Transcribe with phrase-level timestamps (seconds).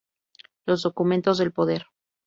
[0.65, 1.85] Los documentos del poder.